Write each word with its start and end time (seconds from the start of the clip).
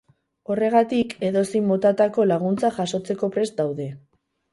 Horregatik, 0.51 1.11
edozein 1.27 1.67
motatako 1.71 2.25
laguntza 2.31 2.71
jasotzeko 2.79 3.31
prest 3.37 3.59
daude. 3.61 3.87